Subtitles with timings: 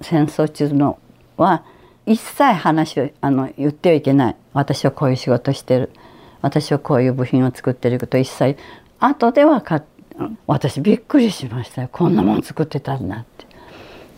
[0.00, 0.98] 戦争中の
[1.36, 1.64] は
[2.06, 4.36] 一切話をあの言ってはいけない。
[4.52, 5.90] 私はこういう仕事してる。
[6.40, 8.56] 私はこういう部品を作ってること一切。
[9.00, 9.82] 後ではか
[10.46, 11.88] 私びっくりしましたよ。
[11.92, 13.46] こんなもん作ってたんだって。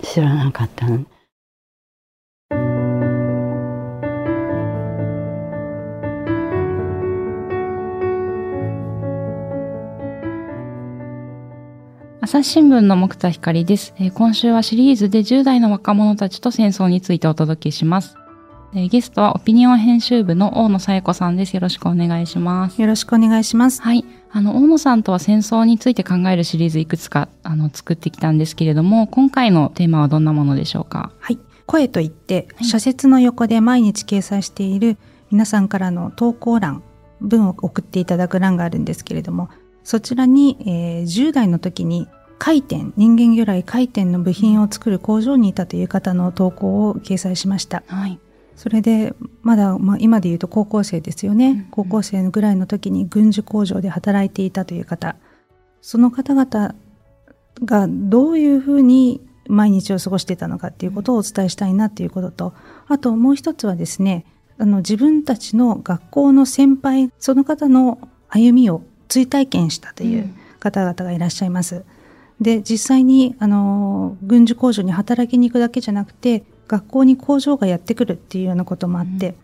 [0.03, 1.05] 知らなかったの。
[12.31, 18.15] 朝日新聞の木田光です、えー、今週はシリーズで10代の若者たちと戦争についてお届けします。
[18.73, 21.55] えー、ゲストはオピニオン編集部の大野紗友子さんです。
[21.55, 22.81] よろしくお願いします。
[22.81, 23.83] よろしくお願いします。
[23.83, 24.05] はい。
[24.31, 31.11] あの、大野さんとは戦争について考えるシリーズいくつか、あの、作ってきたんですけれども、今回のテーマはどんなものでしょうか？
[31.19, 31.39] はい。
[31.67, 34.99] 声といって、社説の横で毎日掲載している
[35.33, 36.85] 皆さんからの投稿欄、
[37.21, 39.51] 文を送っていただく欄があるんですけれども、
[39.83, 42.07] そちらに、えー、10代の時に
[42.41, 47.83] 回転人間由来回転の部品を作る工場にいたという方の投稿を掲載しました。
[47.87, 48.19] はい、
[48.57, 55.17] それでまだ、まあ、今で言うと高校生ですよね、うんうん、高校生ぐらいの時に軍需工場で働いていたという方。
[55.83, 56.75] その方々
[57.63, 62.55] がどういうふうに毎日を過ごしていたのかっていうことをお伝えしたいなっていうことと
[62.89, 64.25] あともう一つはですね
[64.57, 71.77] あの自分たちの学校の先輩その方の歩みを追体験したという方々がいらっしゃいます。
[71.77, 71.85] うん
[72.41, 79.35] で、実際に、あの、軍需工場に働きに行くだけじゃなくて、学校に工場がやってくるっていうようなこともあって、うん、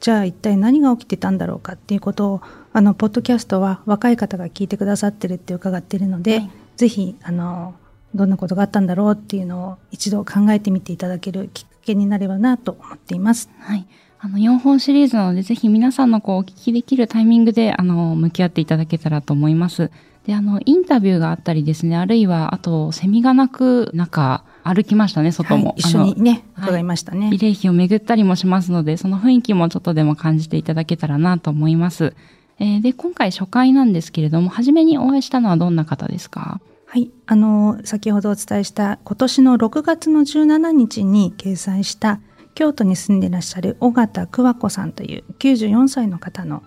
[0.00, 2.40] じゃあ一体何が起きてたんだろうかっていうことを、
[2.72, 7.74] あの、ポッドキャストは若い方が聞いてくださってるって伺ってるので、はい、ぜひ、あの、
[8.14, 13.50] どんなことがあったんだろうっていうのを一度考えてみていただけるきっかけになればなと思っています。
[13.58, 13.86] はい。
[14.20, 19.90] あの、4本シリーズなので、ぜひ皆さんのこう、お聞きできるタイミングで、あの、向き合っていただけたらと思います。
[20.28, 25.68] で、あの、インタビューがあったりですね、あるいは、あと、セミが鳴く中、歩きましたね、外も。
[25.68, 32.12] はい、一緒にね、伺いましたね、慰霊碑を巡ったりもしますので、その雰囲気もちょっとでも感じていただけたらなと思います。
[32.58, 36.60] えー、で、今回初回なんですけれども、初めにお会いしたのはどんな方ですか？
[36.84, 37.10] はい。
[37.24, 42.20] あの、先ほどお伝えした今年の6月の17日に掲載した
[42.54, 46.62] 京都に住んでいらっしゃる尾形久和子さんという94歳の方の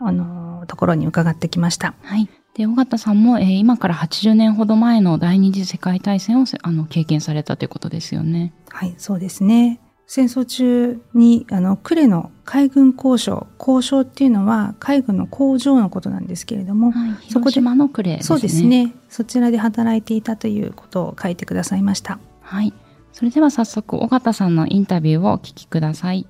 [0.00, 1.94] あの、ところに伺ってきました。
[2.02, 2.28] はい。
[2.54, 8.52] で、尾形さんも、えー、今から80年ほど前の第二次世界大戦をあの経験されたということですよね。
[8.70, 9.80] はい、そうですね。
[10.12, 18.92] 戦争中に、あの、呉の海軍交渉、交渉っていうのは海軍の工場のことなんですけれども、はい、そこで、の呉、ね、そうですね。
[19.08, 22.18] そちらで働いていたということを書いてくださいました。
[22.40, 22.74] はい。
[23.12, 26.26] それでは早速、尾形さんのインタビューをお聞きください。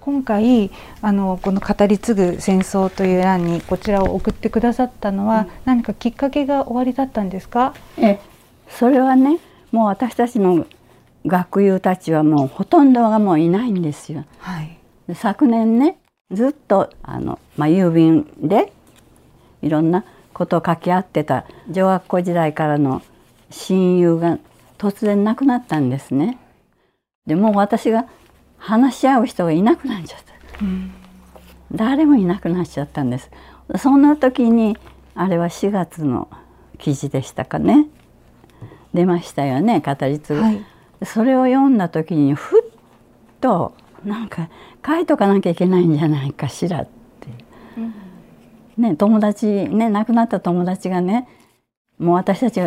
[0.00, 0.70] 今回
[1.02, 7.74] あのこの「語り継ぐ戦争」という欄にこちらを送ってくださったのは、うん、何かきっかけが終わりだったんですか？
[7.98, 8.18] え
[8.68, 9.38] それはね
[9.72, 10.66] もう私たちの
[11.26, 14.24] 学友たちはもうほとんどがもういないんですよ。
[14.38, 14.78] はい、
[15.14, 15.98] 昨年ね
[16.32, 18.72] ずっとあの、まあ、郵便で
[19.60, 23.02] いろんなことを掛け合ってた女学校時代からの
[23.50, 24.38] 親友が
[24.78, 26.38] 突然亡くなったんですね。
[27.26, 28.06] でも私が
[28.60, 30.20] 話し合う人がいなくなっちゃっ
[30.58, 30.92] た、うん、
[31.72, 33.30] 誰もいなくなっちゃったんです。
[33.78, 34.76] そんな時に
[35.14, 36.28] あれは4月の
[36.78, 37.88] 記事でしたかね。
[38.94, 40.64] 出ましたよね語り継ぐ、はい、
[41.04, 42.62] それを読んだ時にふっ
[43.40, 43.72] と
[44.04, 44.48] なんか
[44.84, 47.28] 書いとかなきゃいけないんじゃないかしらって、
[47.76, 47.80] う
[48.80, 51.28] ん、ね友達ね亡くなった友達がね
[51.98, 52.60] もう私たち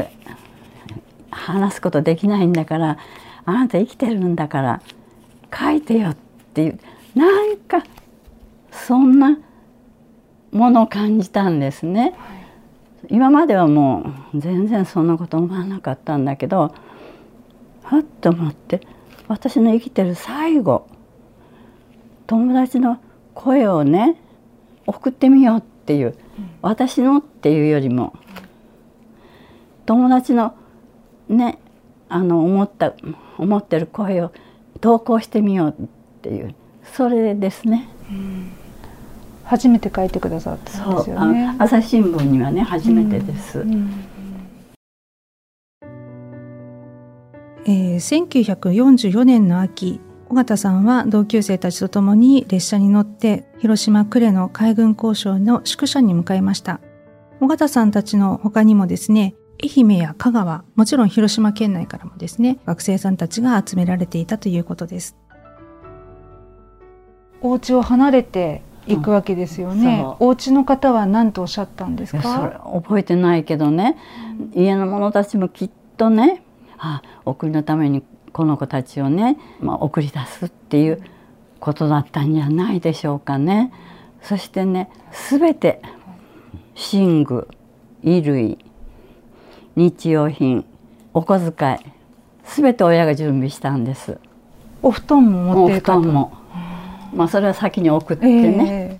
[1.31, 2.97] 話すことできないんだから
[3.45, 4.81] あなた生きてるんだから
[5.55, 6.17] 書いてよっ
[6.53, 6.79] ていう
[7.15, 7.83] なんか
[8.71, 9.37] そんな
[10.51, 12.13] ものを感じたんですね。
[13.09, 16.73] 今まではもう全然そんなこと思わなかったんだけど
[17.83, 18.79] はっと思って
[19.27, 20.87] 私の生きてる最後
[22.27, 22.99] 友達の
[23.33, 24.15] 声をね
[24.87, 26.15] 送ってみようっていう、
[26.61, 28.13] 私のっていうよりも
[29.85, 30.55] 友達の
[31.27, 31.59] ね
[32.07, 32.93] あの思った
[33.37, 34.31] 思ってる声を
[34.81, 35.87] 投稿してみようっ
[36.21, 36.55] ていう
[36.93, 37.89] それですね。
[39.45, 41.55] 初めて書いてくださったんですよね。
[41.59, 43.65] 朝日新聞にはね初めてです。
[47.65, 56.81] えー、1944年の秋尾形さんは同級生たちと共に列車に乗って広島呉の海軍交渉の宿舎に向かいました
[57.39, 65.15] 尾形さんたちの他にもですね愛媛や香川、もちろん広島県内からもですね、学生さんたちが集められていたということです。
[67.41, 70.01] お家を離れて行くわけですよね。
[70.19, 72.61] うん、お家の方は何とおっしゃったんですか？
[72.73, 73.97] 覚えてないけどね、
[74.53, 76.43] うん、家の者たちもきっとね、
[76.77, 81.01] あお国のためにこの子たちをね、まあ、送り出すっていう
[81.61, 83.71] ことだったんじゃないでしょうかね。
[84.21, 84.89] そしてね
[85.29, 85.81] 全て
[86.93, 87.47] 寝具
[88.03, 88.57] 衣類
[89.75, 90.65] 日用品
[91.13, 91.77] お小遣い
[92.45, 94.19] 全て親が準備したんです。
[94.81, 95.97] お布団も持ってた。
[95.97, 96.33] も。
[97.13, 98.99] まあそれは先に送ってね、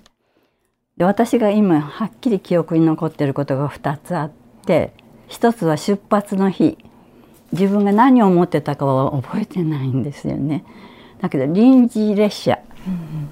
[0.96, 4.30] ー、で私が今はっきり記憶に残ってることが2つあっ
[4.64, 4.92] て
[5.28, 6.78] 一つは出発の日。
[7.52, 10.64] 自分が何を持ってたかは覚えてないんですよね。
[11.20, 13.28] だけど臨時列車、うん、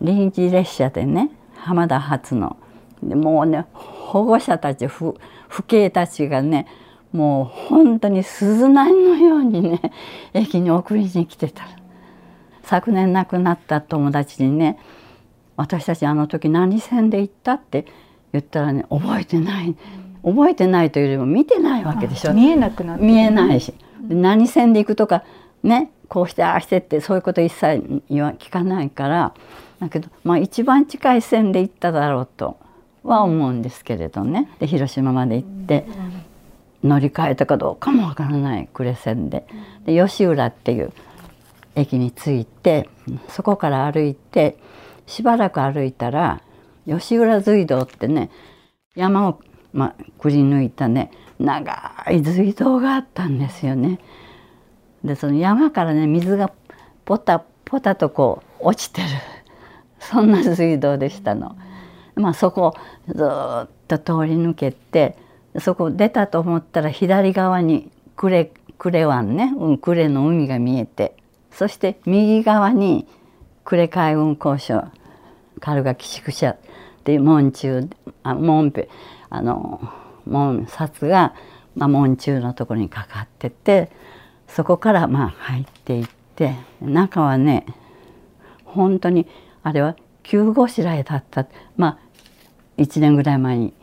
[0.00, 2.56] 臨時列車でね浜田発の。
[3.02, 4.86] でもうね保護者たち
[5.52, 6.66] 父兄たちがね
[7.12, 9.80] もう本当に鈴なりのようにね
[10.32, 11.64] 駅に送りに来てた。
[12.64, 14.78] 昨年亡くなった友達にね
[15.56, 17.86] 「私たちあの時何線で行った?」って
[18.32, 19.74] 言ったらね覚えてない
[20.24, 23.74] 覚えてないというよりも見てないわけでしょ見えなくなって、見えないし。
[24.08, 24.96] 何線で行く？
[24.96, 25.24] とか
[25.62, 29.32] ねこうしてああしてってそういうこと一切聞かないから
[29.80, 32.56] だけどまあ一番近い線で行っただろうと
[33.04, 35.86] は思うんですけれどねで広島まで行って
[36.84, 39.46] 乗り換えたかどうかもわからない呉線で
[39.84, 40.92] で吉浦っていう
[41.74, 42.88] 駅に着いて
[43.28, 44.56] そこから歩いて
[45.06, 46.42] しばらく歩いたら
[46.86, 48.30] 吉浦隧道ってね
[48.94, 49.40] 山を、
[49.72, 53.98] まあ、くり抜いたね長い隧道があったんですよね。
[55.02, 56.52] でその山からね水が
[57.04, 59.08] ポタポタとこう落ちてる
[59.98, 61.56] そんな水道でしたの。
[62.14, 62.74] まあ、そこ
[63.08, 65.16] ずっと通り抜けて
[65.58, 71.16] そこ出たと思ったら左側に呉呉湾ね、うん、呉の海が見えて。
[71.52, 73.06] そして右側に
[73.64, 74.90] 呉海運交渉
[75.60, 76.56] 軽垣宿舎っ
[77.04, 77.88] ていう門中
[78.22, 78.72] あ門
[79.30, 79.80] あの
[80.26, 81.34] 門札が、
[81.76, 83.90] まあ、門中のところにかかってて
[84.48, 87.66] そこからまあ入っていって中はね
[88.64, 89.26] 本当に
[89.62, 91.46] あれは急ごしらえだった
[91.76, 91.98] まあ
[92.78, 93.74] 1年ぐらい前に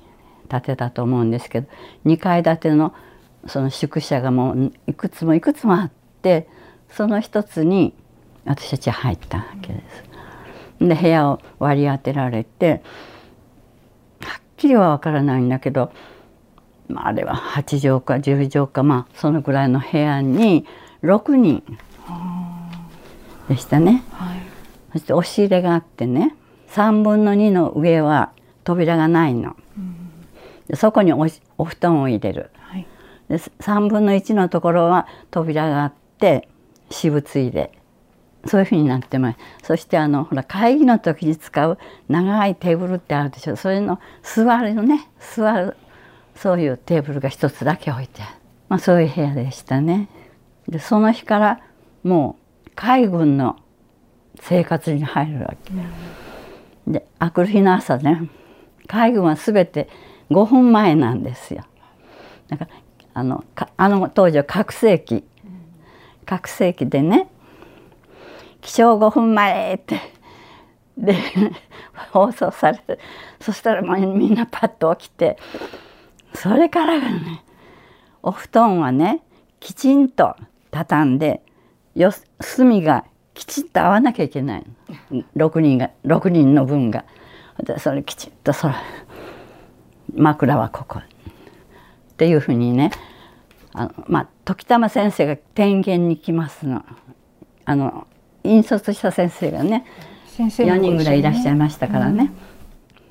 [0.50, 1.68] 建てたと思うんですけど
[2.06, 2.94] 2階建ての
[3.48, 5.92] その宿舎がもういくつもいくつもあっ
[6.22, 6.48] て
[6.90, 7.94] その一つに
[8.46, 10.10] 私たち入ったわけです。
[10.80, 12.82] で部屋を割り当てられて
[14.22, 15.92] はっきりは分からないんだけど、
[16.88, 20.66] まあ、あれは8畳か10畳かまあそのぐらいの部屋に
[21.04, 21.64] 6人
[23.50, 24.04] でしたね。
[24.90, 26.36] はい、そして押し入れがあってね
[26.70, 28.32] 3分の2の上は
[28.64, 29.56] 扉がないの。
[30.68, 31.28] でそこにお
[31.58, 32.52] お布団を入れる。
[32.58, 32.88] はい、
[33.28, 36.48] で3分の1のところは扉があって
[36.90, 37.72] 私物入れ。
[38.46, 39.40] そういうふうになってます。
[39.64, 41.78] そしてあのほら会議の時に使う
[42.08, 43.56] 長いテーブルってあるでしょ。
[43.56, 45.10] それの座るのね。
[45.20, 45.76] 座る。
[46.36, 48.32] そういうテーブルが一つだけ置いてある、
[48.70, 50.08] まあ、そういう部屋でしたね。
[50.70, 51.60] でその日から
[52.04, 53.58] もう海軍の
[54.42, 55.74] 生活に入るわけ。
[56.92, 58.30] であくる日の朝ね
[58.88, 59.88] 海軍は全て
[60.32, 61.64] 5分前なんですよ。
[62.48, 62.72] だから
[63.14, 63.44] あの
[63.78, 65.24] あの当時は拡声器
[66.26, 67.30] 拡声器でね
[68.62, 70.00] 「起床5分前」って
[70.98, 71.16] で
[72.12, 73.00] 放送されて
[73.40, 75.38] そしたらもうみんなパッと起きて
[76.34, 77.44] それからがね
[78.22, 79.22] お布団はね
[79.60, 80.36] きちんと
[80.72, 81.42] 畳んで
[81.96, 83.06] よ隅が
[83.40, 84.66] きちんと合わなきゃいけない
[85.38, 87.06] 6人が6人の分が。
[87.78, 88.74] それきちっとそれ
[90.14, 91.00] 枕はここ。
[91.00, 91.04] っ
[92.18, 92.92] ていうふうにね
[93.72, 96.84] あのまあ時たま先生が点検に来ますの。
[97.64, 98.08] あの
[98.44, 99.86] 引率した先生がね
[100.28, 102.34] 先生、ね、4人ぐらいいらっしゃいましたからね、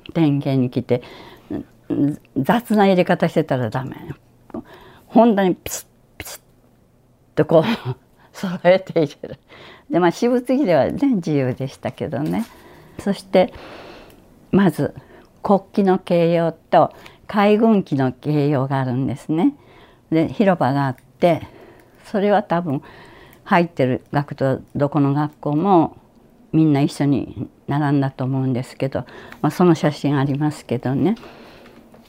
[0.07, 1.01] うん、点検に来て
[2.37, 3.95] 雑な入れ方してたらダメ。
[5.07, 5.85] 本当にピチッ
[6.19, 6.39] ピチッ
[7.35, 7.95] とこう
[8.31, 9.39] 揃えて入れる
[9.89, 12.45] でまあ私物着ではね自由でしたけどね
[12.99, 13.53] そして
[14.51, 14.93] まず
[15.41, 16.93] 国旗の形容と
[17.27, 19.55] 海軍旗の形容があるんですね。
[20.09, 21.47] で広場があって
[22.05, 22.81] それは多分
[23.43, 25.97] 入ってる学徒どこの学校も
[26.51, 29.05] みんな一緒に並んだと思うんですけど、
[29.41, 31.15] まあ、その写真ありますけどね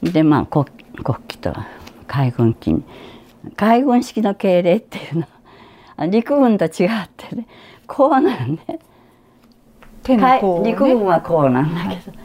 [0.01, 0.65] でまあ国
[1.03, 1.59] 国旗と
[2.07, 2.83] 海軍旗に
[3.55, 5.27] 海軍式の敬礼っていうの
[6.07, 7.47] 陸軍と違ってね
[7.87, 8.79] こうなんね
[10.03, 12.17] 手のこう、ね、陸軍はこうなんだけど、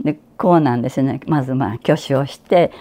[0.00, 1.20] でこうなんですね。
[1.26, 2.72] まずまあ挙手をして、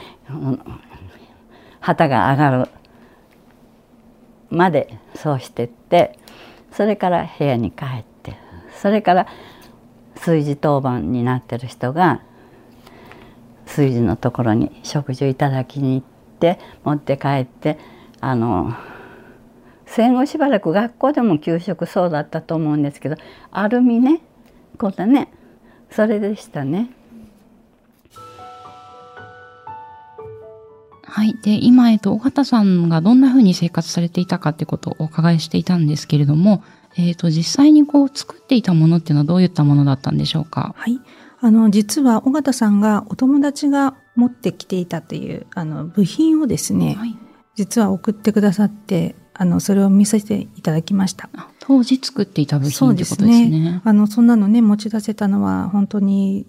[1.79, 2.69] 旗が上がる
[4.49, 6.17] までそうしてって
[6.71, 8.37] それから部屋に帰って
[8.81, 9.27] それから
[10.15, 12.21] 炊事当番になってる人が
[13.65, 16.07] 炊事のところに食事をいただきに行っ
[16.39, 17.77] て持って帰って
[18.21, 18.73] あの
[19.95, 23.15] 戦後しばらく学校でも給食そうだったと思うんですけど
[23.51, 24.21] アルミね
[24.77, 25.31] こうだね
[25.89, 26.89] それでしたね。
[31.03, 31.33] はい。
[31.43, 36.61] で、今、えっと、尾形さんがどんな風に生活されていたかってことをお伺いしていたんですけれども、
[36.97, 40.73] えっ、と、実際にこう作っていたものっていうのはどういったものだったんでしょうか？
[40.75, 40.99] はい。
[41.39, 47.15] あの、実は尾形さんがお友達が持ってきていたという、あの、部品をですね、はい、
[47.55, 51.29] 実は送ってくださって、あの、それを見せていただきました。
[51.59, 53.43] 当時作っていた部品ってことですね。
[53.43, 53.81] そうですね。
[53.83, 56.45] あの、そんなのね、持ち出せたのは本当に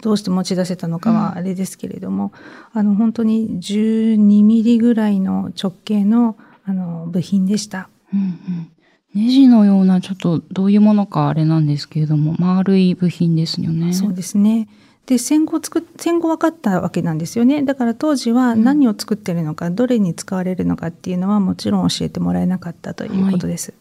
[0.00, 2.32] どうして持ち出せたのかはあれですけれども、
[2.74, 7.88] うん、あの本当に12ミリぐらいの直径のあの部品でした。
[8.14, 8.70] うんうん、
[9.14, 13.92] ネジのようなちょっとどういうものかあれなんですけれども丸い部品ですよね。
[13.92, 14.68] そうですね。
[15.06, 23.72] で戦後作戦後分かったわけなんですよねだから当時は何を作ってるのか、うん、どれに使われるのかっていうのはもちろん教えてもらえなかったということです。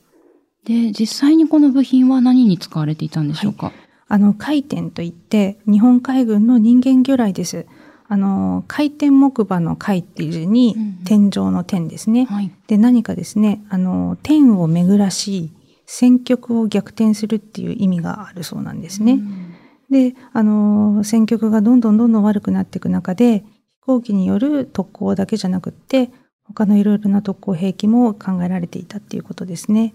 [0.65, 3.75] はい、で実際にこの部品は何に使われていたんでしょうか、はい
[4.11, 7.65] あの、回転といって、日本海軍の人間魚雷です。
[8.09, 10.75] あの、回転木馬の回っていう字に、
[11.05, 12.25] 天井の天ですね。
[12.25, 15.53] はい、で、何かですね、あの、天を巡らし、
[15.85, 19.13] 戦局を逆転するっていう意味があるそうなんですね。
[19.13, 19.50] うん、
[19.91, 23.45] で、あの、戦局がどんどんどんどん悪くなっていく中で、飛
[23.81, 26.09] 行機による特攻だけじゃなくって、
[26.43, 29.93] 他のいろいろな特攻兵器も考えられていたっていうことですね。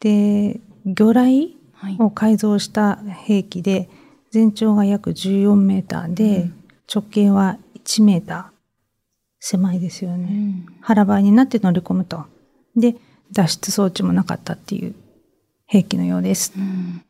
[0.00, 1.56] で、魚雷
[1.98, 3.90] を改造した兵器で、
[4.30, 6.50] 全長が約14メーターで、
[6.92, 8.56] 直径は1メーター。
[9.38, 10.28] 狭いですよね。
[10.30, 12.24] うん、腹ばいになって乗り込むと。
[12.74, 12.96] で、
[13.32, 14.94] 脱出装置もなかったっていう
[15.66, 16.52] 兵器のようです。
[16.56, 17.02] うん、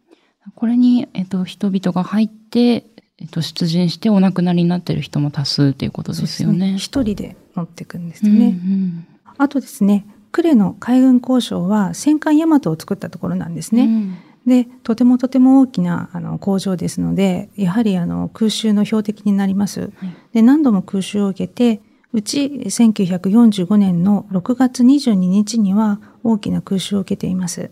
[0.55, 2.87] これに、えっと、人々が入って、
[3.19, 6.77] えっと、出陣してお亡くなりになっている人も多数ということですよね。
[6.79, 8.31] 一、ね、人で乗っていくんですね。
[8.31, 9.07] うんうん、
[9.39, 13.85] あとですね、呉の海軍交渉は戦艦大和を作ったところなんですね。
[13.85, 19.81] うん、で、とてもとても大きなあの工場ですので、やはりあの空襲の標的になります。
[19.81, 19.91] はい、
[20.35, 21.81] で、何度も空襲を受けて、
[22.13, 27.71] うち1945年の6月22日には大きな空襲を受けています。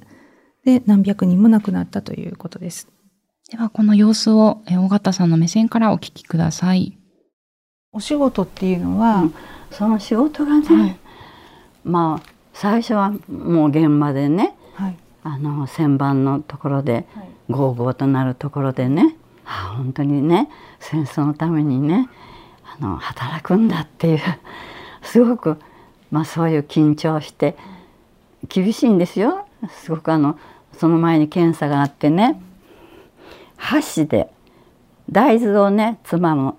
[0.64, 2.88] で、何百人も亡くなったということです。
[3.50, 6.96] では、この様子を尾形さんの目線からお聞きください。
[7.92, 9.34] お仕事っていうのは、うん、
[9.70, 10.98] その仕事がね、はい、
[11.84, 17.06] まあ最初はもう現場でね、はい、あの旋盤のところで
[17.48, 20.48] ゴーゴーとなるところでね、ああ本当にね
[20.80, 22.08] 戦争のためにね
[22.64, 24.20] あの働くんだっていう
[25.02, 25.58] すごく、
[26.10, 27.56] まあ、そういう緊張して
[28.48, 29.46] 厳しいんですよ。
[29.68, 30.36] すごくあの
[30.74, 32.40] その前に検査があってね
[33.56, 34.28] 箸で
[35.10, 36.54] 大豆をねつまむ。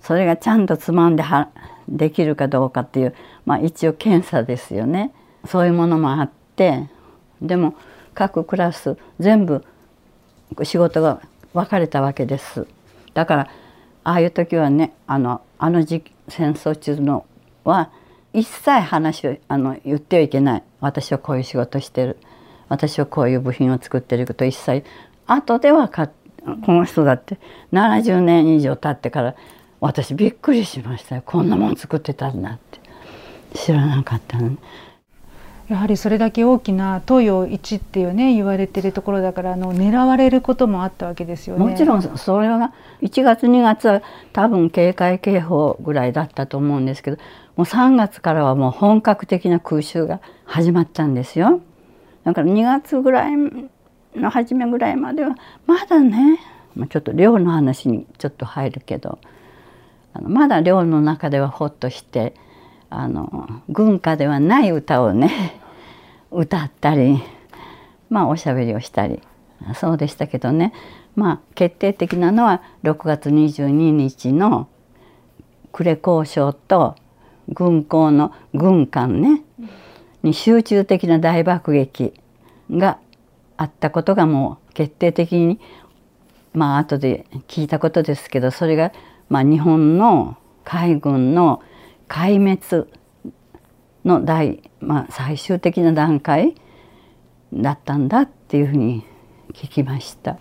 [0.00, 1.48] それがちゃんとつまんでは
[1.88, 5.12] できるかどうかっていう、まあ、一応検査ですよね。
[5.46, 6.88] そういうものもあって
[7.42, 7.74] でも
[8.14, 9.64] 各クラス全部
[10.62, 11.20] 仕事が
[11.52, 12.66] 分かれたわけです。
[13.14, 13.48] だから
[14.04, 17.26] ああいう時はねあのあの時戦争中の
[17.64, 17.90] は
[18.32, 20.62] 一切話をあの言ってはいけない。
[20.80, 22.16] 私はこういう仕事してる。
[22.68, 24.84] 私はこういう部品を作ってること一切
[25.26, 26.10] 後で分かっ
[26.64, 27.38] この人だって
[27.72, 29.34] 70年以上経ってから
[29.80, 32.80] 私びっくりしましたよこんなもん作ってたんだって
[33.58, 34.56] 知らなかったの、
[35.68, 41.64] やはりそれだけ大きな東洋一っていうね言われてるところだからあの狙われることもあったわけですよね。
[41.64, 47.16] もちろんそれは1月2月は多分警戒警報ぐらいだったと思うんですけど
[47.56, 51.60] もう3月からはもう本格的な空襲が始まったんですよ。
[52.26, 53.32] だから2月ぐらい
[54.14, 55.34] の初めぐらいまでは
[55.66, 56.38] まだね
[56.90, 59.18] ちょっと寮の話にちょっと入るけど
[60.12, 62.34] あのまだ寮の中ではほっとして。
[62.88, 65.60] あの軍歌ではない歌をね
[66.30, 67.22] 歌ったり
[68.08, 69.20] まあおしゃべりをしたり
[69.74, 70.72] そうでしたけどね
[71.14, 74.68] まあ決定的なのは6月22日の
[75.72, 76.94] 呉交渉と
[77.48, 79.42] 軍港の軍艦ね
[80.22, 82.12] に集中的な大爆撃
[82.70, 82.98] が
[83.56, 85.60] あったことがもう決定的に
[86.52, 88.92] まあ後で聞いたことですけどそれが
[89.28, 91.62] まあ日本の海軍の
[92.08, 92.90] 壊滅
[94.04, 96.54] の大、まあ、最終的な段階
[97.52, 99.04] だったんだっていうふうに
[99.52, 100.38] 聞きました。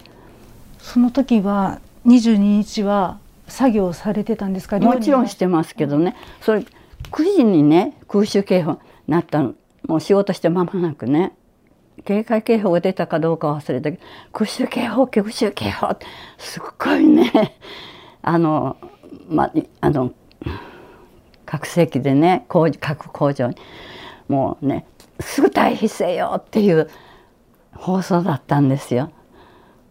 [0.79, 4.79] その時は22日は作業されてたんですか？
[4.79, 6.15] もちろんしてますけどね。
[6.41, 6.65] それ
[7.11, 8.77] 9時にね空襲警報に
[9.07, 9.53] なったの
[9.87, 11.33] もう仕事して間もなくね
[12.03, 15.95] 警戒警報が出たかどうか忘れたけど空襲警報空襲警報
[16.37, 17.55] すっごいね
[18.21, 18.77] あの
[19.29, 19.51] ま
[19.81, 20.11] あの
[21.45, 23.55] 拡声器でね工各工場に
[24.27, 24.85] もうね
[25.19, 26.89] すぐ退避せよっていう
[27.73, 29.11] 放送だったんですよ。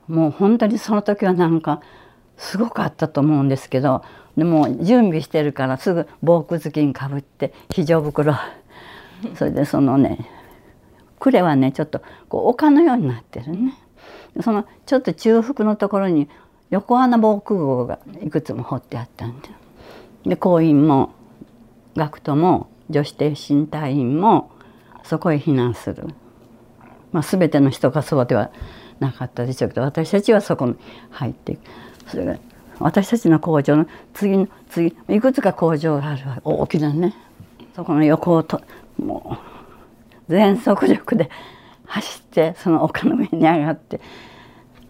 [0.08, 1.80] もう本当にその時はなんか
[2.36, 4.02] すごかったと思うんですけど
[4.36, 8.34] でも準備してるからすぐ防空頭巾かぶって非常袋
[9.36, 10.28] それでそのね
[11.18, 13.74] 呉はねちょっとこう丘のようになってるね。
[14.40, 16.28] そのちょっと中腹のところに
[16.70, 19.48] 横穴防空壕がいくつも掘ってあったんで
[20.26, 21.10] で行員も
[21.96, 24.50] 学徒も女子挺身隊員も
[25.04, 26.08] そこへ避難する、
[27.12, 28.50] まあ、全ての人がそうでは
[28.98, 30.74] なかったでしょうけど私たちはそこに
[31.10, 31.60] 入っていく。
[32.08, 32.36] それが
[32.80, 37.14] 私たちの工場の次の次いくつか工場があるわ大きなね。
[37.74, 38.62] そこの横をと
[38.98, 39.38] も
[40.28, 41.30] う全速力で
[41.86, 44.00] 走ってその丘の上に上がって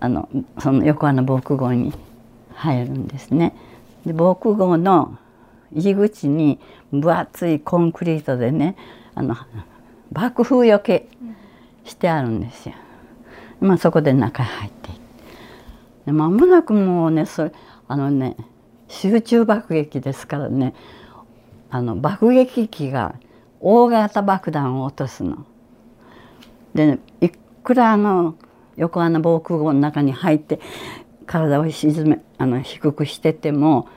[0.01, 1.93] あのその横穴防空壕に
[2.55, 3.55] 入るんですね。
[4.07, 5.19] で防空壕の
[5.73, 6.61] 入り口に
[6.93, 8.77] 分厚いコンクリートでね
[9.15, 9.37] あの
[10.13, 11.09] 爆風よけ
[11.85, 12.75] してあるんですよ。
[13.61, 14.97] まあ、そこで中へ入っていっ
[16.05, 17.53] て間もなくもうねそれ
[17.89, 18.37] あのね
[18.89, 20.75] 集中爆撃ですからね
[21.75, 23.17] あの爆撃機が
[23.59, 25.45] 大型爆弾を落とすの。
[26.73, 28.37] で、ね、いくらあの
[28.77, 30.61] 横穴防空壕の中に入って
[31.27, 33.89] 体を沈めあの低くしてても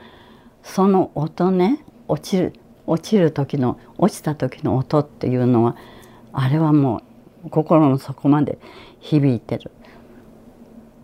[0.64, 2.52] その音ね落ちる
[2.88, 5.76] 落ちる時の落ちた時の音っていうのは
[6.32, 7.02] あれはも
[7.46, 8.58] う心の底まで
[8.98, 9.70] 響いてる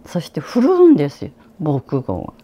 [0.07, 2.35] そして振るんですよ防空壕は。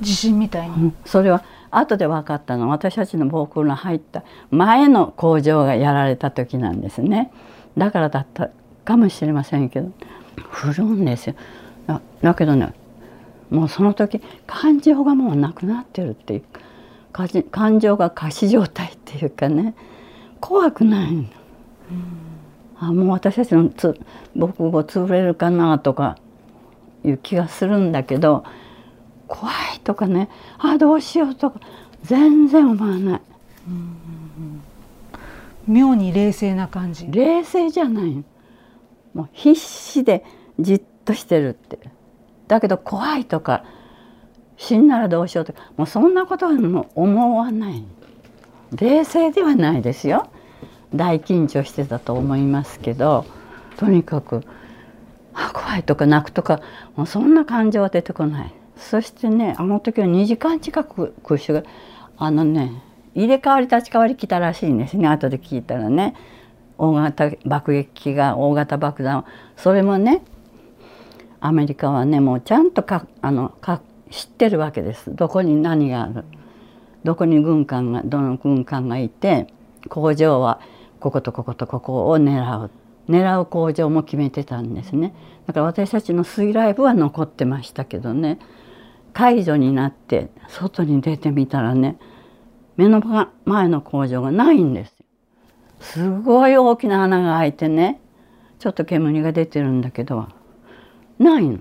[0.00, 2.64] 地震みたいに、うん、それは後で分かったの。
[2.64, 7.30] は私たちの防空の入った前の工場がやられた時なんですね。
[7.76, 8.50] だからだった
[8.84, 9.90] かもしれませんけど。
[10.50, 11.34] 振るんですよ。
[12.22, 12.72] だけどね
[13.50, 16.42] もうその時感情がもうなくなってるっていう。
[17.50, 19.74] 感情が過死状態っていうかね。
[20.40, 21.24] 怖くないの。
[22.78, 23.98] あもう私たちのつ
[24.36, 26.16] 僕が潰れるかなとか
[27.04, 28.44] いう気がするんだけど
[29.28, 30.28] 怖いとかね。
[30.58, 31.60] あどうしようとか。
[32.02, 33.20] 全然思わない。
[35.66, 37.06] 妙に冷静な感じ。
[37.10, 38.24] 冷静じゃない
[39.14, 40.24] もう必死で
[40.58, 41.78] じっとしてるって。
[42.48, 43.64] だけど怖いとか。
[44.56, 45.70] 死んだらどうしようとか。
[45.76, 47.84] もうそんなことはもう思わない
[48.74, 50.30] 冷静ではないですよ。
[50.94, 53.24] 大緊張してたと思いますけど。
[53.76, 54.44] とにかく
[55.34, 56.60] あ怖いとか泣くとか。
[56.96, 61.62] もうそんな感情は出てこないそしてねあの時は2時間近く空襲が
[62.16, 62.82] あのね
[63.14, 65.08] 入れ替わり立ち替わり来たらしいんですね。
[65.08, 66.14] 後で聞いたらね。
[66.78, 69.24] 大型爆撃機が大型爆弾
[69.56, 70.22] それもね
[71.40, 75.14] アメリカはねもうちゃんとかあのか知ってるわけです。
[75.14, 76.24] どこに何がある。
[77.04, 79.48] どこに軍艦がどの軍艦がいて
[79.88, 80.60] 工場は
[81.00, 82.70] こことこことここを狙う。
[83.08, 85.14] 狙う工場も決めてたんですね。
[85.46, 88.38] だから私たちの水雷部は残ってましたけどね。
[89.12, 91.98] 解除になって外に出てみたらね
[92.76, 93.02] 目の
[93.44, 94.94] 前の工場がないんです
[95.80, 98.00] すごい大きな穴が開いてね
[98.58, 100.28] ちょっと煙が出てるんだけど
[101.18, 101.58] ないの。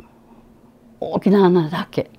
[0.99, 2.12] 大きな穴だけ。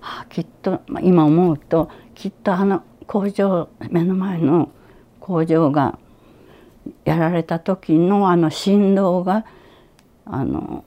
[0.00, 4.70] あきっとまあ今思うときっとあの工場目の前の
[5.18, 5.98] 工場が
[7.04, 9.46] やられた時のあの振動が
[10.26, 10.84] あの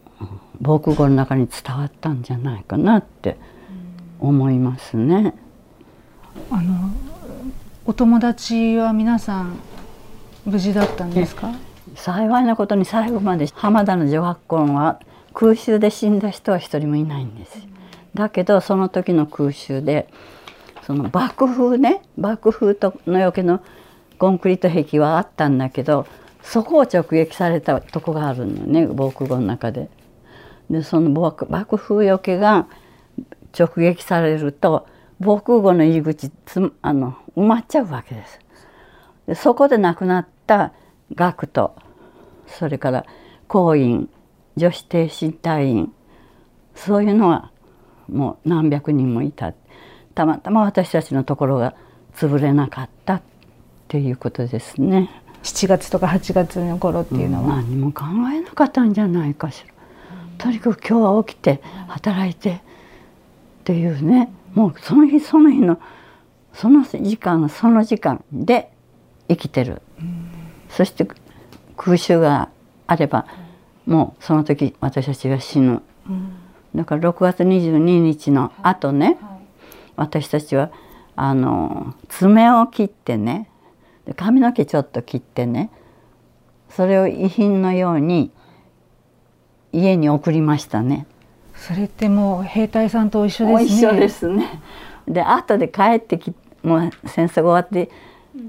[0.59, 3.37] 防空壕の中に伝わったんじゃないかなって
[4.19, 5.35] 思いますね。
[6.51, 6.89] あの
[7.85, 9.59] お友達は皆さん
[10.45, 11.51] 無事だったんですか？
[11.95, 14.99] 幸いなことに最後まで浜田の女学校は
[15.33, 17.67] 空襲で死んだ人は一人もいないんです
[18.13, 20.07] だけどその時の空襲で
[20.83, 23.61] その爆風ね爆風とのよけの
[24.17, 26.07] コンクリート壁はあったんだけど
[26.41, 29.89] そこを直撃されたとこがあるのね防空壕の中で。
[30.69, 32.67] でその爆風よけが
[33.57, 34.87] 直撃されると
[35.19, 38.39] 防空壕の入り口つあの埋まっちゃうわけです。
[39.27, 40.73] でそこで亡くなった
[41.13, 41.75] 学徒
[42.47, 43.05] それから
[43.47, 44.09] 工員
[44.55, 45.93] 女子挺身隊員
[46.75, 47.51] そういうのは
[48.07, 49.53] もう何百人もいた
[50.15, 51.75] たまたま私たちのところが
[52.15, 53.21] 潰れなかったっ
[53.87, 55.09] ていうことですね。
[55.43, 59.76] 7月とか8月の頃っていうのは、うん、何も考えなかったんじゃないかしら。
[60.37, 62.59] とにかく今日は起きて働いてっ
[63.63, 64.31] ていうね。
[64.53, 65.79] もうその日その日の
[66.53, 68.71] その時間その時間で
[69.27, 70.29] 生きてる、うん、
[70.69, 71.07] そして
[71.75, 72.49] 空襲が
[72.87, 73.27] あれば、
[73.85, 76.31] もうその時私たちが死ぬ、うん、
[76.73, 79.15] だから6月22日の後ね、はい。
[79.15, 79.21] はい、
[79.97, 80.71] 私たちは
[81.15, 83.49] あの爪を切ってね
[84.15, 85.69] 髪の毛ちょっと切ってね
[86.69, 88.31] それを遺品のように
[89.71, 91.05] 家に送りましたね。
[91.55, 93.65] それってもう兵隊さんと一緒ですね。
[93.65, 94.61] 一緒ですね。
[95.07, 97.89] で後で帰ってきもう戦争が終わって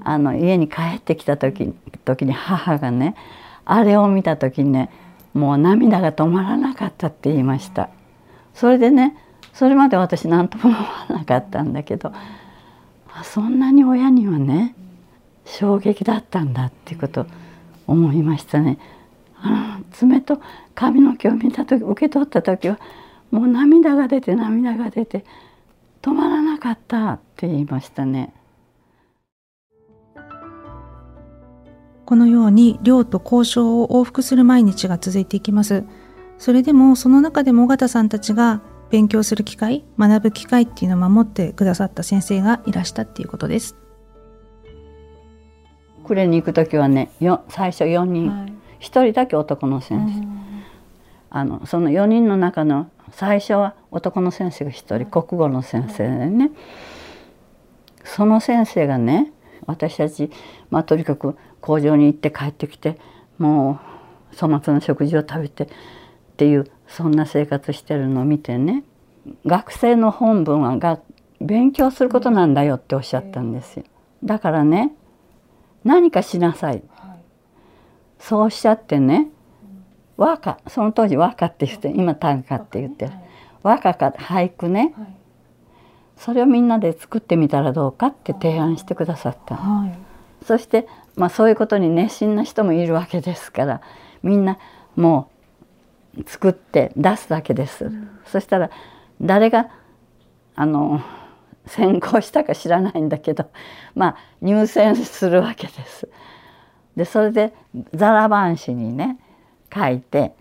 [0.03, 1.73] あの家に帰ってきた時
[2.05, 3.15] 時に母がね
[3.65, 4.89] あれを見た時にね
[5.33, 7.89] もう涙が止まらなかったって言いました
[8.53, 9.15] それでね
[9.53, 12.11] それまで私何とも思わなかったんだけど
[13.23, 14.75] そんなに親にはね
[15.45, 17.25] 衝撃だったんだっていうことを
[17.87, 18.77] 思いましたね。
[19.41, 20.39] あの爪と
[20.79, 22.79] 髪の毛を見た時受け取った時は
[23.31, 25.25] もう涙が出て涙が出て
[26.01, 28.33] 止まらなかったって言いましたね。
[32.05, 35.83] このように寮と交渉を往復する毎日が続いていきます。
[36.37, 43.75] それでもその中でも尾形さんたちが勉強する機会、学ぶ機会っていうのを守ってくださった先生がいらしたっていうことです。
[46.05, 47.11] 呉に行く時はね
[47.49, 50.38] 最初4人、はい、1人だけ男の先生、
[51.29, 56.51] あのその4人の中の最初は男の先生が1人国語の先生でね。
[58.03, 59.31] その先生がね
[59.65, 60.31] 私たち、
[60.71, 62.97] まあ、とにかく工場に行って帰ってきて
[63.37, 63.79] も
[64.33, 65.67] う粗末な食事を食べてっ
[66.37, 68.83] ていうそんな生活してるのを見てね。
[69.45, 70.99] 学生の本分はが
[71.39, 73.85] 勉強することなんだよっておっしゃったんですよ。
[74.23, 74.93] だからね
[75.83, 76.83] 何かしなさい、
[78.19, 79.29] そうおっしゃってね
[80.19, 83.13] 和歌その当時和歌って言って今短歌って言ってる。
[83.63, 84.93] 和歌か俳句ね、
[86.15, 89.97] それをみんなで作ってみたらどうかって提案してくださった、はい、
[90.45, 93.81] そしてまあ、そういうことに熱心な人もいるわけですから
[94.23, 94.57] みんな
[94.95, 95.29] も
[96.17, 97.85] う作って出すだけです。
[97.85, 98.69] うん、そしたら
[99.21, 99.69] 誰が
[100.55, 101.01] あの
[101.65, 103.49] 選考したか知らないんだけど
[103.95, 106.07] まあ入選するわけです。
[106.95, 107.53] でそれで
[107.93, 109.17] ザラバン紙にね
[109.73, 110.33] 書いて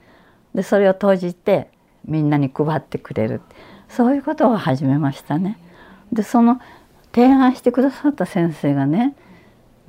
[0.55, 1.71] でそれを閉じて
[2.05, 3.41] みんなに配ってくれる。
[3.89, 5.59] そういうことを始めましたね。
[6.13, 6.61] でその
[7.15, 9.15] 提案してくださった先生がね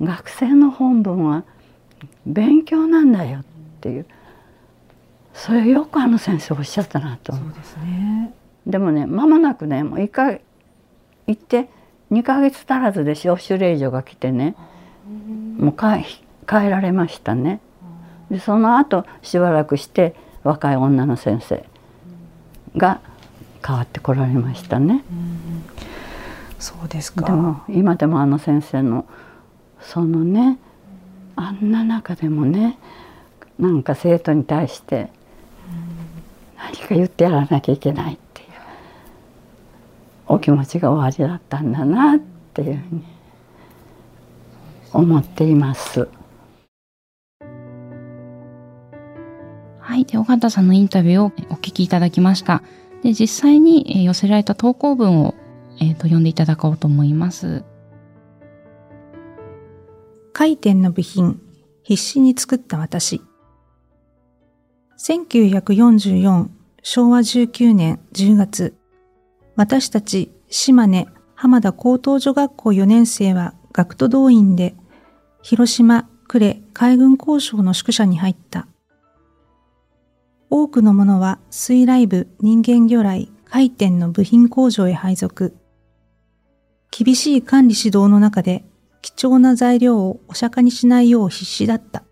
[0.00, 1.44] 学生の本文は
[2.26, 3.44] 勉強なんだよっ
[3.80, 4.06] ていう。
[5.32, 7.32] それよくあの先生おっしゃったなと。
[7.32, 8.34] そうですね。
[8.66, 10.42] でもね間もなくねもう一回
[11.26, 11.68] 行って
[12.10, 14.54] 2ヶ月足らずで招集令状が来てね。
[15.58, 16.04] もう帰
[16.46, 17.60] 帰られましたね
[18.30, 21.64] でその後しばらくして若い女の先生
[22.76, 23.00] が
[23.66, 25.04] 変わってこられましたね。
[26.58, 29.06] そうですかでも今でもあの先生の
[29.80, 30.58] そのね
[31.34, 32.78] あんな中でもね
[33.58, 35.10] なんか生徒に対して
[36.58, 38.48] 何か言ってやらなきゃいけないっていう
[40.26, 42.18] お気持ちが終わりだったんだなっ
[42.52, 43.04] ていうふうに
[44.92, 46.08] 思っています。
[50.00, 50.04] い。
[50.04, 52.62] で、尾形さんのインタビューをお聞きいただきました。
[53.02, 55.34] で、実際に寄せられた投稿文を、
[55.80, 57.64] えー、と読んでいただこうと思います。
[60.32, 61.40] 回転の部品、
[61.82, 63.22] 必死に作った私。
[64.98, 66.48] 1944
[66.82, 68.74] 昭和19年10月、
[69.56, 74.74] 私たち島根浜田高等女学校4年生は学徒動員で
[75.42, 78.66] 広島呉海軍交渉の宿舎に入った。
[80.50, 85.56] 多くのものは水雷部人間魚雷回転の部品工場へ配属。
[86.90, 88.64] 厳しい管理指導の中で
[89.00, 92.02] 貴重な材料をお釈迦にしないよう必死だった。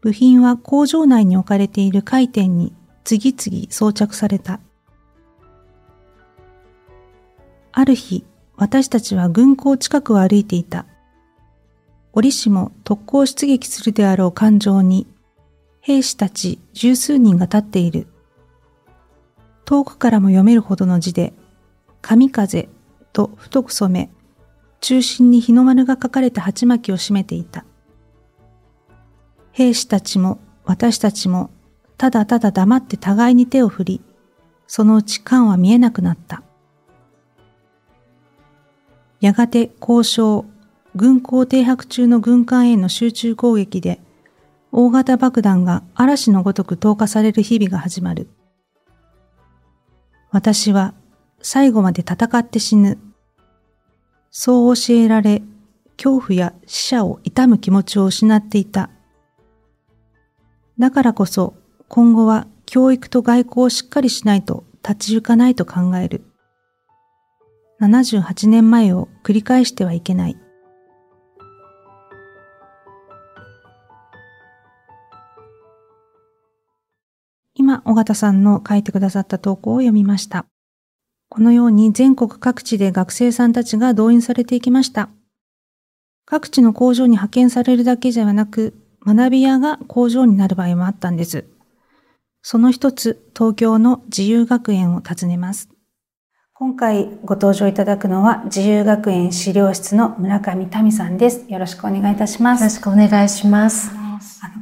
[0.00, 4.60] 部品は工場内に置かれている回転に次々装着された。
[7.72, 8.24] ある日、
[8.56, 10.86] 私たちは軍港近くを歩いていた。
[12.12, 15.06] 折しも特攻出撃するであろう艦上に、
[15.80, 18.06] 兵士たち十数人が立っている。
[19.64, 21.32] 遠くからも読めるほどの字で、
[22.00, 22.68] 神風
[23.12, 24.10] と太く染め、
[24.80, 27.64] 中心に日の丸が書かれた鉢巻きを締めていた。
[29.52, 31.50] 兵士たちも私たちも
[31.96, 34.00] ただただ黙って互いに手を振り、
[34.66, 36.42] そのうち艦は見えなくなった。
[39.20, 40.44] やがて交渉、
[40.94, 44.00] 軍港停泊中の軍艦への集中攻撃で、
[44.72, 48.28] 大型爆弾が嵐のごとく投下される日々が始まる。
[50.30, 50.94] 私は
[51.40, 52.98] 最後まで戦って死ぬ
[54.30, 55.42] そう教えられ、
[55.96, 58.90] 恐怖や死者を悼む気持ちを失っていた。
[60.78, 61.54] だからこそ、
[61.88, 66.22] 今後は教育と外交をしっかりしないと立ち行かないと考える。
[67.80, 70.38] 78年前を繰り返してはいけない。
[77.88, 80.44] 尾形さんの書いてくださった投稿を読みました。
[81.30, 85.08] このように全国各地で学生さんたちが動員されていきました。
[86.26, 88.74] 各地の工場に派遣されるだけではなく、
[89.06, 91.44] 学び屋が工場になる場合もあったんです。
[92.42, 95.70] その一つ、東京の自由学園を訪ねます。
[96.52, 101.46] 今回ご登場いただくのは自由学園資料室の村上民さんです。
[101.48, 102.60] よろしくお願いいたします。
[102.62, 104.07] よろしくお願いします。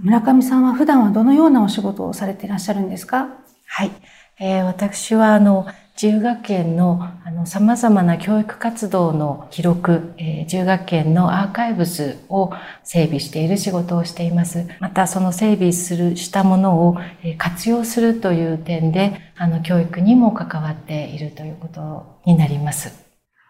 [0.02, 3.28] 村上さんは普段はどのようなお仕事をされていらっしゃるんですか？
[3.66, 3.90] はい。
[4.38, 12.52] えー、私はあの自由学園のあの様々な教育活動の記録、えー、自由学園のアーカイブスを
[12.84, 14.68] 整備している仕事をしています。
[14.78, 16.98] またその整備するしたものを
[17.38, 23.05] 活用するという点で、あの教育にも関わっているということになります。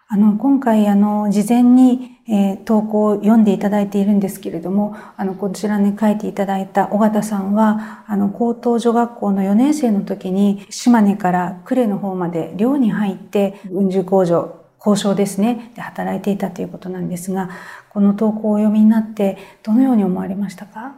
[0.08, 17.50] あの、今回、あの、事前に、えー、投稿を読んでいただいているんですけれども、あの、こちらに書いていただいた尾形さんは、あの、高等女学校の4年生の時に、島根から呉の方まで寮に入って、運輸工場、交渉ですね、で働いていたということなんですが、
[17.90, 20.94] この投稿をお読みになって、どのように思われましたか？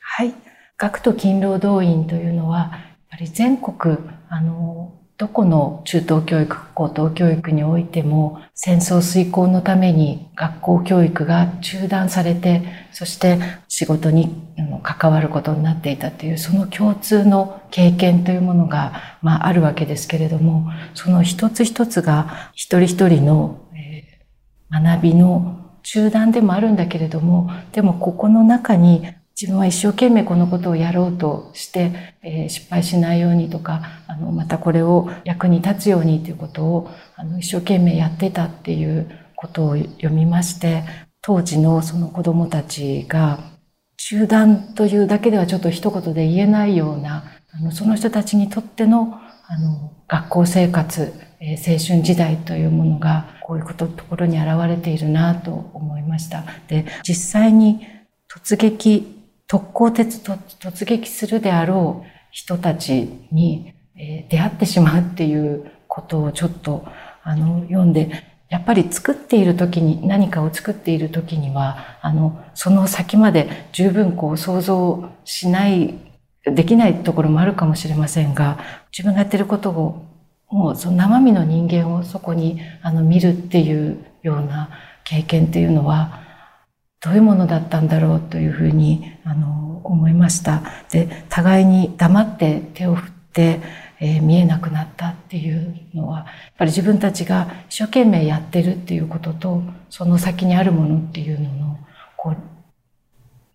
[0.00, 0.32] はい。
[0.78, 2.70] 学徒勤労動員というのは、やっ
[3.10, 3.98] ぱり全国、
[4.30, 14.34] あの、どこの中等教育、高等教育においても戦争遂行のために学校教育が中断されて、そして仕事に
[14.82, 23.58] 関わることになっていたという、その共通の経験というものが、まあ、あるわけですけれども、その一つ一つが一人一人の
[24.70, 29.06] 学びの中断でもあるんだけれども、でもここの中に
[29.38, 40.84] 自分は一生懸命このことをやろうとして、えー、失敗しないようにとか、あの、またこれを役に立つようにということを、あの、一生懸命やってたっていうことを読みまして、
[41.20, 43.40] 当時のその子供たちが、
[43.98, 56.44] 中断というだけではちょっと一言で言えないような、あの、その人たちにとっての、あの、学校生活、えー、青春時代というものが、こういうこと、ところに現れているなと思いました。
[56.68, 57.86] で、実際に
[58.30, 59.15] 突撃
[59.46, 66.86] 特攻鉄と突撃するであろう人たちにえ出会ってしまうっていうことをちょっと
[67.22, 68.10] あの読んで
[68.48, 75.94] やっぱり作っている時に何かを作っている時にはあのその先まで十分こう想像しない
[76.44, 78.58] できないところもあるかもしれませんが
[78.92, 80.04] 自分がやってることを
[80.48, 84.70] もうその生身の人間をそこにあの見るっていうような
[85.02, 86.25] 経験っていうのは
[87.00, 90.62] どういうものだったんだろうというふうにあの思いました。
[90.90, 93.60] で互いに黙って手を振って、
[94.00, 96.26] えー、見えなくなったっていうのはやっ
[96.58, 101.78] ぱり自分たちが一生懸命やってるっていうこととその先にあるものっていうのの
[102.16, 102.36] こう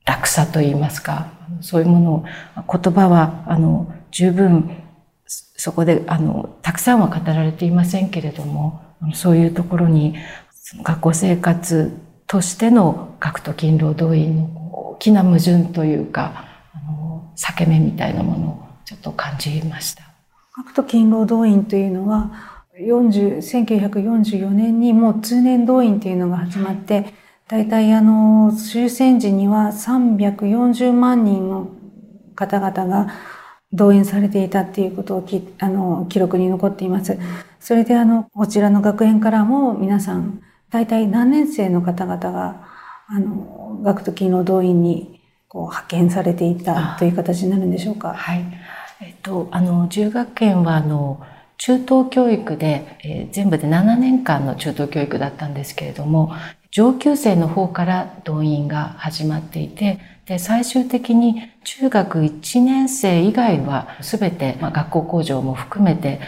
[0.05, 2.25] 楽さといいますかそういうものを
[2.55, 4.77] 言葉はあの十分
[5.25, 8.81] そこであのたくさんは語られていませんけれども
[9.13, 10.15] そういうところに
[10.83, 11.91] 学校生活
[12.31, 20.03] としての学徒勤労動員の大きな矛盾というかあの裂け目みたいなものをちょっと感じました。
[20.55, 22.31] 学徒勤労動員というのは
[22.73, 27.13] 1944年にもう通年動員というのが始まって、
[27.49, 31.69] 大体あの終戦時には340万人の
[32.35, 33.13] 方々が
[33.73, 37.19] 動員されていたっていうことをきあの記録に残っています。
[37.59, 42.67] それであのこちらの学園からも皆さん大体何年生の方々が、
[43.07, 48.13] あの、学徒勤労動員にこう派遣されていたという形になるんでしょうか？
[48.13, 48.45] はい。
[49.01, 51.21] えっと、あの、中学研は、あの、
[51.57, 56.31] 中等教育で、えー、全部で7年間の中等教育だったんですけれども、
[56.71, 66.21] 上級生の方から動員が始まっていて、で、最終的に中学1年生以外は全て、まあ、学校工場も含めて、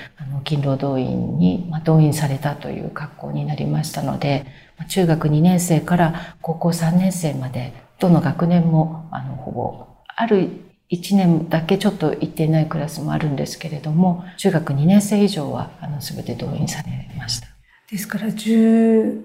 [0.44, 4.46] 勤労動員に、まあ、動員されたという学校になりましたので、
[4.90, 10.50] 中学2年生から高校3年生まで、どの学年も、あの、ほぼ、ある
[10.92, 17.48] 1年だけちょっと行っていないクラスもあるんですけれども、中学2年生以上は、あの、全て動員されました。
[17.90, 19.22] ですから13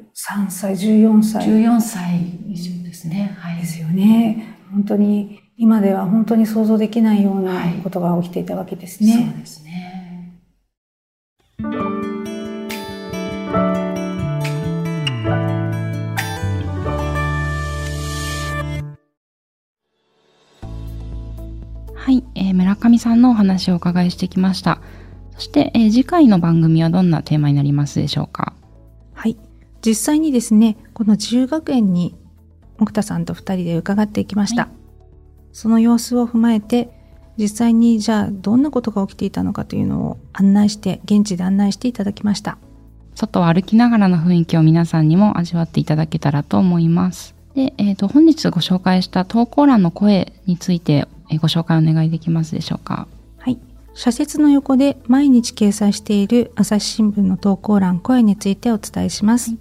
[0.50, 1.48] 歳、14歳。
[1.48, 3.36] 14歳以上ですね。
[3.38, 3.60] はい。
[3.60, 4.56] ですよね。
[4.70, 9.12] 本当に今では本当に想像できないようなことが起きていたわけですね。
[9.12, 9.67] はい、そうですね。
[22.78, 24.80] 上さんのお話をお伺いしてきました。
[25.34, 28.54] そして、えー、次回の番組はどんなテーマになりますでしょうか？
[29.14, 29.36] はい。
[29.84, 32.16] 実際にですね、この自由学園に
[32.78, 34.62] 木田さんと二人で伺っていきました。
[34.62, 34.70] はい、
[35.52, 36.96] その様子を踏まえて、
[37.40, 42.58] 実際にじゃあどんなことが起きていたのかというのを案内して現地で案内していただきました
[43.14, 51.08] 外を歩きながらの雰囲気を皆さんにも味わっていただけたらと思いますで、えーと、本日ご紹介した投稿欄の声について
[51.40, 53.08] ご紹介お願いできますでしょうか？
[53.38, 53.58] はい。
[53.94, 59.58] 社説の横で毎日掲載している朝日新聞の投稿欄声についてお伝えします、はい、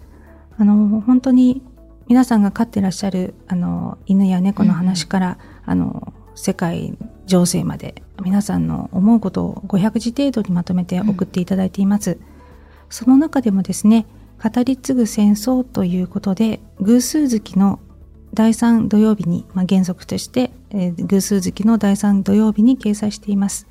[0.59, 1.63] あの本当に
[2.07, 12.19] 皆さんが飼ってらっしゃるあの犬や猫の話から、うん、あの世界情勢まで皆さんの思うことを500字程度にまとめて送っていただいています、うん、
[12.91, 14.05] その中でもですね
[14.39, 17.79] 語り継ぐ戦争ということで偶数月の
[18.33, 23.67] 第3土曜日に、まあ、原則として、えー、偶数月の第3土曜日に掲載しています。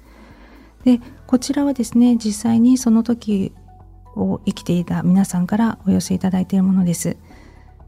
[0.84, 3.52] でこちらはですね実際にその時
[4.14, 7.16] を生きていた皆さんからお寄せいただいているものです。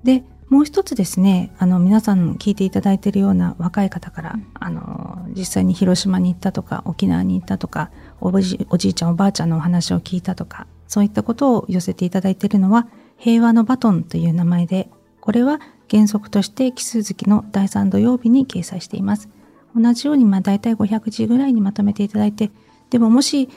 [0.03, 14.89] でもう一つですねあの皆さん聞いていただいているような若い方から、うん、あの実際に広島に行ったとか沖縄に行ったとかおじおじいちゃんおばあちゃんのお話を聞いたとかそういったことを寄せていただいているのは平和のバトンという名前で
[15.21, 19.29] これは原則として奇数月の第3土曜日に掲載しています
[19.75, 22.51] 同じようにまあ大体500字ぐらいにまとめていただいて
[22.91, 23.49] でももし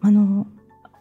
[0.00, 0.46] あの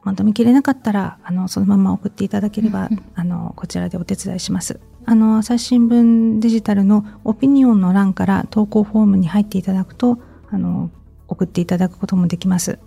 [0.04, 10.90] まとめきれなかったらあのそのまま送っていただければ、 あのこちらでお手伝いしますあの朝日新聞デジタルのオピニオンの欄から投稿フォームに入っていただくとあの
[11.28, 12.80] 送っていただくこともできます。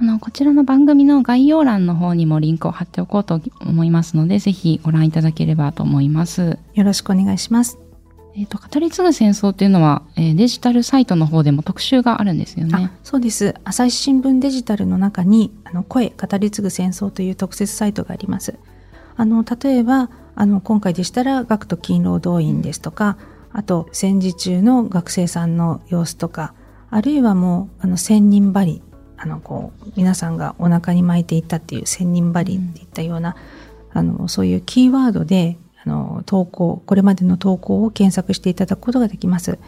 [0.00, 6.58] あの、こちらの番組の概要欄の方にもリンクを貼っておこうと思いますので、ぜひご覧いただければと思います。
[6.74, 7.78] よろしくお願いします。
[8.34, 12.92] えっ、ー、と、語り継ぐ戦争っていうのは、えー、デジタルサイトの方でも特集があるんですよね。
[13.02, 13.54] そうです。
[13.64, 18.54] 朝日新聞デジタルの中に、あの、声、語り継ぐ戦争という特設サイトがあります。
[19.16, 23.18] あの、例えば、あの今回でしたら学徒勤労動員ですとか
[23.50, 26.54] あと戦時中の学生さんの様子とか
[26.90, 28.80] あるいはもうあの千人針
[29.18, 33.36] あのこう皆さんがお腹に巻いていったっていう千人針っていったような、
[33.92, 39.58] あのそういうキーワードであの投稿これまでの投稿を検索していただくことができます。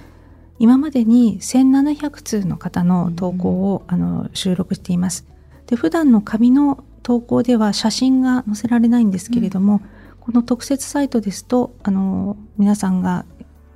[0.58, 5.26] 今までに1700通の方の投稿を、あの収録しています。
[5.66, 13.24] で普段の紙の投稿では写真が載せられないんですけれども、うんこの特設サイトですとあの皆さんが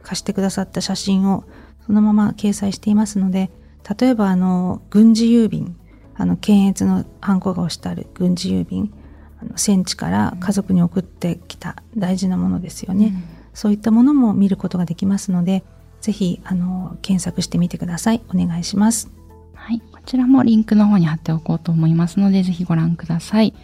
[0.03, 1.45] 貸してくださった写真を
[1.85, 3.51] そのまま掲載していますので
[3.99, 5.77] 例えばあの軍事郵便
[6.15, 8.93] あの検閲のハンコが押してある軍事郵便
[9.41, 15.65] あの戦地から家族に送ってきた大事なものですよね、うん、そういったものも見ることができますので
[16.05, 18.21] ぜひあの検索してみてください。
[18.29, 19.09] お願いします。
[19.55, 19.81] はい。
[19.91, 23.55] こちらもリンクの方に貼っておこうと思いますのでぜひご覧ください。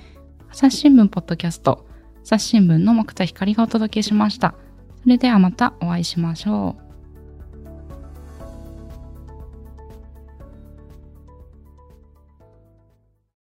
[0.51, 1.85] 朝日新聞ポッドキャスト。
[2.25, 4.55] 朝日新聞の木田光がお届けしました。
[5.03, 6.90] それではまたお会いしましょう。